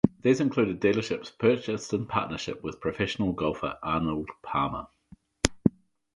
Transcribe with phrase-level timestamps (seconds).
[0.23, 4.87] These included dealerships purchased in partnership with professional golfer Arnold Palmer.